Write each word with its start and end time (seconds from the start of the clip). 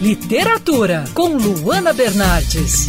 Literatura, 0.00 1.04
com 1.14 1.36
Luana 1.36 1.92
Bernardes. 1.92 2.86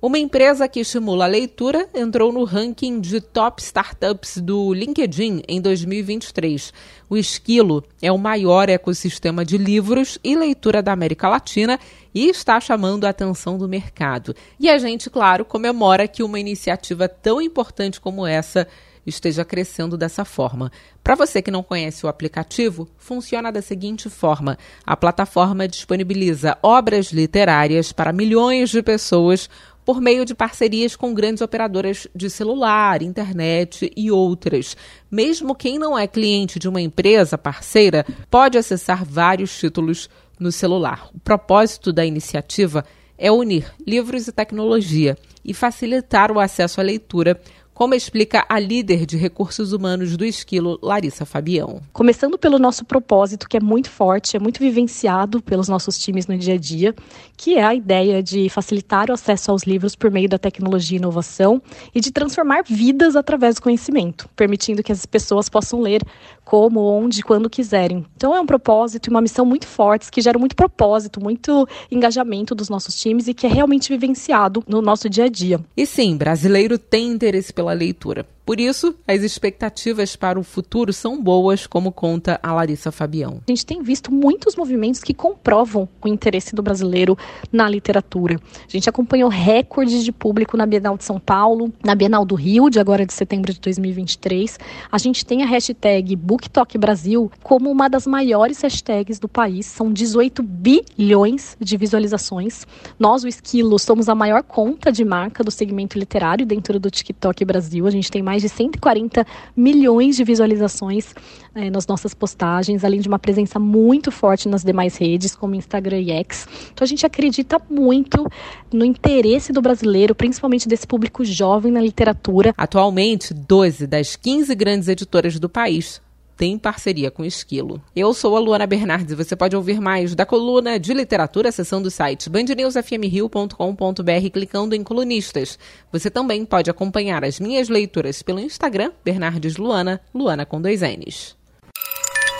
Uma 0.00 0.18
empresa 0.18 0.66
que 0.66 0.80
estimula 0.80 1.24
a 1.24 1.28
leitura 1.28 1.88
entrou 1.94 2.32
no 2.32 2.44
ranking 2.44 3.00
de 3.00 3.20
top 3.20 3.62
startups 3.62 4.38
do 4.38 4.72
LinkedIn 4.72 5.42
em 5.46 5.60
2023. 5.60 6.72
O 7.08 7.16
Esquilo 7.16 7.84
é 8.00 8.10
o 8.10 8.18
maior 8.18 8.68
ecossistema 8.68 9.44
de 9.44 9.58
livros 9.58 10.18
e 10.24 10.34
leitura 10.34 10.82
da 10.82 10.92
América 10.92 11.28
Latina 11.28 11.78
e 12.14 12.28
está 12.28 12.58
chamando 12.58 13.04
a 13.04 13.10
atenção 13.10 13.58
do 13.58 13.68
mercado. 13.68 14.34
E 14.58 14.68
a 14.70 14.78
gente, 14.78 15.10
claro, 15.10 15.44
comemora 15.44 16.08
que 16.08 16.22
uma 16.22 16.40
iniciativa 16.40 17.08
tão 17.08 17.40
importante 17.40 18.00
como 18.00 18.26
essa 18.26 18.66
esteja 19.06 19.44
crescendo 19.44 19.96
dessa 19.96 20.24
forma. 20.24 20.70
Para 21.02 21.14
você 21.14 21.42
que 21.42 21.50
não 21.50 21.62
conhece 21.62 22.04
o 22.06 22.08
aplicativo, 22.08 22.88
funciona 22.96 23.50
da 23.50 23.62
seguinte 23.62 24.08
forma: 24.08 24.58
a 24.86 24.96
plataforma 24.96 25.66
disponibiliza 25.66 26.56
obras 26.62 27.12
literárias 27.12 27.92
para 27.92 28.12
milhões 28.12 28.70
de 28.70 28.82
pessoas 28.82 29.48
por 29.84 30.00
meio 30.00 30.24
de 30.24 30.34
parcerias 30.34 30.94
com 30.94 31.12
grandes 31.12 31.42
operadoras 31.42 32.06
de 32.14 32.30
celular, 32.30 33.02
internet 33.02 33.90
e 33.96 34.10
outras. 34.10 34.76
Mesmo 35.10 35.54
quem 35.54 35.78
não 35.78 35.98
é 35.98 36.06
cliente 36.06 36.58
de 36.58 36.68
uma 36.68 36.80
empresa 36.80 37.36
parceira 37.36 38.06
pode 38.30 38.56
acessar 38.56 39.04
vários 39.04 39.58
títulos 39.58 40.08
no 40.38 40.52
celular. 40.52 41.08
O 41.14 41.20
propósito 41.20 41.92
da 41.92 42.04
iniciativa 42.04 42.84
é 43.18 43.30
unir 43.30 43.72
livros 43.86 44.26
e 44.26 44.32
tecnologia 44.32 45.16
e 45.44 45.52
facilitar 45.52 46.30
o 46.32 46.40
acesso 46.40 46.80
à 46.80 46.84
leitura 46.84 47.40
como 47.74 47.94
explica 47.94 48.44
a 48.48 48.58
líder 48.58 49.06
de 49.06 49.16
recursos 49.16 49.72
humanos 49.72 50.16
do 50.16 50.24
Esquilo, 50.24 50.78
Larissa 50.82 51.24
Fabião. 51.24 51.80
Começando 51.92 52.38
pelo 52.38 52.58
nosso 52.58 52.84
propósito, 52.84 53.48
que 53.48 53.56
é 53.56 53.60
muito 53.60 53.90
forte, 53.90 54.36
é 54.36 54.40
muito 54.40 54.60
vivenciado 54.60 55.42
pelos 55.42 55.68
nossos 55.68 55.98
times 55.98 56.26
no 56.26 56.36
dia 56.36 56.54
a 56.54 56.58
dia, 56.58 56.94
que 57.36 57.54
é 57.54 57.64
a 57.64 57.74
ideia 57.74 58.22
de 58.22 58.48
facilitar 58.48 59.10
o 59.10 59.14
acesso 59.14 59.50
aos 59.50 59.62
livros 59.64 59.96
por 59.96 60.10
meio 60.10 60.28
da 60.28 60.38
tecnologia 60.38 60.96
e 60.96 61.00
inovação 61.00 61.60
e 61.94 62.00
de 62.00 62.12
transformar 62.12 62.62
vidas 62.62 63.16
através 63.16 63.56
do 63.56 63.62
conhecimento, 63.62 64.28
permitindo 64.36 64.82
que 64.82 64.92
as 64.92 65.06
pessoas 65.06 65.48
possam 65.48 65.80
ler 65.80 66.02
como, 66.44 66.80
onde, 66.80 67.22
quando 67.22 67.48
quiserem. 67.48 68.04
Então 68.16 68.34
é 68.34 68.40
um 68.40 68.46
propósito 68.46 69.08
e 69.08 69.10
uma 69.10 69.20
missão 69.20 69.44
muito 69.44 69.66
fortes 69.66 70.10
que 70.10 70.20
geram 70.20 70.38
muito 70.38 70.56
propósito, 70.56 71.20
muito 71.20 71.66
engajamento 71.90 72.54
dos 72.54 72.68
nossos 72.68 72.94
times 72.94 73.28
e 73.28 73.34
que 73.34 73.46
é 73.46 73.48
realmente 73.48 73.88
vivenciado 73.88 74.62
no 74.66 74.82
nosso 74.82 75.08
dia 75.08 75.24
a 75.24 75.28
dia. 75.28 75.60
E 75.76 75.86
sim, 75.86 76.16
brasileiro 76.16 76.78
tem 76.78 77.08
interesse 77.08 77.52
pela 77.62 77.72
leitura. 77.74 78.26
Por 78.52 78.60
isso, 78.60 78.94
as 79.08 79.22
expectativas 79.22 80.14
para 80.14 80.38
o 80.38 80.42
futuro 80.42 80.92
são 80.92 81.18
boas, 81.22 81.66
como 81.66 81.90
conta 81.90 82.38
a 82.42 82.52
Larissa 82.52 82.92
Fabião. 82.92 83.40
A 83.48 83.50
gente 83.50 83.64
tem 83.64 83.82
visto 83.82 84.12
muitos 84.12 84.56
movimentos 84.56 85.02
que 85.02 85.14
comprovam 85.14 85.88
o 86.04 86.06
interesse 86.06 86.54
do 86.54 86.62
brasileiro 86.62 87.16
na 87.50 87.66
literatura. 87.66 88.38
A 88.68 88.70
gente 88.70 88.90
acompanhou 88.90 89.30
recordes 89.30 90.04
de 90.04 90.12
público 90.12 90.54
na 90.54 90.66
Bienal 90.66 90.98
de 90.98 91.04
São 91.04 91.18
Paulo, 91.18 91.72
na 91.82 91.94
Bienal 91.94 92.26
do 92.26 92.34
Rio, 92.34 92.68
de 92.68 92.78
agora 92.78 93.06
de 93.06 93.14
setembro 93.14 93.54
de 93.54 93.58
2023. 93.58 94.58
A 94.90 94.98
gente 94.98 95.24
tem 95.24 95.42
a 95.42 95.46
hashtag 95.46 96.14
BookTokBrasil 96.14 97.32
como 97.42 97.70
uma 97.70 97.88
das 97.88 98.06
maiores 98.06 98.60
hashtags 98.60 99.18
do 99.18 99.30
país. 99.30 99.64
São 99.64 99.90
18 99.90 100.42
bilhões 100.42 101.56
de 101.58 101.78
visualizações. 101.78 102.66
Nós, 102.98 103.24
o 103.24 103.28
Esquilo, 103.28 103.78
somos 103.78 104.10
a 104.10 104.14
maior 104.14 104.42
conta 104.42 104.92
de 104.92 105.06
marca 105.06 105.42
do 105.42 105.50
segmento 105.50 105.98
literário 105.98 106.44
dentro 106.44 106.78
do 106.78 106.90
TikTok 106.90 107.46
Brasil. 107.46 107.86
A 107.86 107.90
gente 107.90 108.10
tem 108.10 108.20
mais 108.20 108.41
de 108.42 108.48
140 108.48 109.26
milhões 109.56 110.16
de 110.16 110.24
visualizações 110.24 111.14
é, 111.54 111.70
nas 111.70 111.86
nossas 111.86 112.12
postagens, 112.12 112.84
além 112.84 113.00
de 113.00 113.08
uma 113.08 113.18
presença 113.18 113.58
muito 113.58 114.10
forte 114.10 114.48
nas 114.48 114.62
demais 114.62 114.96
redes, 114.96 115.34
como 115.34 115.54
Instagram 115.54 116.00
e 116.00 116.10
X. 116.10 116.46
Então 116.72 116.84
a 116.84 116.88
gente 116.88 117.06
acredita 117.06 117.60
muito 117.70 118.26
no 118.72 118.84
interesse 118.84 119.52
do 119.52 119.62
brasileiro, 119.62 120.14
principalmente 120.14 120.68
desse 120.68 120.86
público 120.86 121.24
jovem 121.24 121.72
na 121.72 121.80
literatura. 121.80 122.52
Atualmente, 122.56 123.32
12 123.32 123.86
das 123.86 124.16
15 124.16 124.54
grandes 124.54 124.88
editoras 124.88 125.38
do 125.38 125.48
país 125.48 126.00
tem 126.42 126.58
parceria 126.58 127.08
com 127.08 127.24
Esquilo. 127.24 127.80
Eu 127.94 128.12
sou 128.12 128.36
a 128.36 128.40
Luana 128.40 128.66
Bernardes 128.66 129.12
e 129.12 129.14
você 129.14 129.36
pode 129.36 129.54
ouvir 129.54 129.80
mais 129.80 130.12
da 130.12 130.26
coluna 130.26 130.76
de 130.76 130.92
literatura, 130.92 131.50
acessando 131.50 131.86
o 131.86 131.90
site 131.90 132.28
bandnewsfmrio.com.br 132.28 134.30
clicando 134.32 134.74
em 134.74 134.82
colunistas. 134.82 135.56
Você 135.92 136.10
também 136.10 136.44
pode 136.44 136.68
acompanhar 136.68 137.24
as 137.24 137.38
minhas 137.38 137.68
leituras 137.68 138.22
pelo 138.22 138.40
Instagram, 138.40 138.90
Bernardes 139.04 139.56
Luana, 139.56 140.00
Luana 140.12 140.44
com 140.44 140.60
dois 140.60 140.80
N's. 140.80 141.36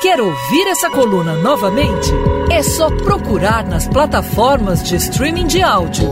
Quer 0.00 0.18
ouvir 0.18 0.66
essa 0.68 0.88
coluna 0.88 1.34
novamente? 1.34 2.08
É 2.50 2.62
só 2.62 2.88
procurar 3.04 3.66
nas 3.66 3.86
plataformas 3.86 4.82
de 4.82 4.96
streaming 4.96 5.46
de 5.46 5.60
áudio. 5.60 6.10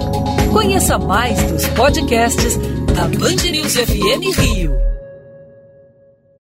Conheça 0.53 0.98
mais 0.98 1.43
dos 1.50 1.66
podcasts 1.69 2.59
da 2.94 3.09
Band 3.09 3.50
News 3.50 3.77
FM 3.77 4.38
Rio. 4.38 4.97